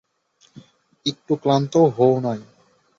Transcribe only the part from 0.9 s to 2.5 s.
একটু ক্লান্তও হও নাই!